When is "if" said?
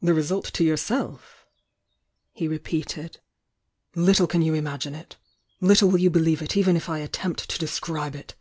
6.76-6.88